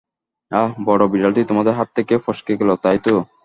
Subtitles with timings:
[0.51, 3.13] আহ, বড় বিড়ালটি তোমাদের হাত থেকে ফসকেই গেল, তাই তো?